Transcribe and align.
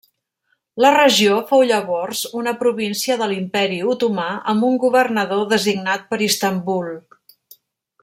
La 0.83 0.89
regió 0.95 1.35
fou 1.51 1.61
llavors 1.71 2.23
una 2.39 2.55
província 2.63 3.19
de 3.21 3.29
l'imperi 3.33 3.79
otomà 3.93 4.27
amb 4.55 4.69
un 4.73 4.81
governador 4.89 5.47
designat 5.55 6.13
per 6.15 6.23
Istanbul. 6.31 6.95